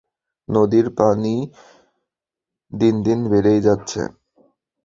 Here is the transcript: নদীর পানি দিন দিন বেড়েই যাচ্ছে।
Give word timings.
নদীর 0.47 0.87
পানি 0.97 1.35
দিন 2.71 2.95
দিন 3.03 3.19
বেড়েই 3.31 3.59
যাচ্ছে। 3.61 4.01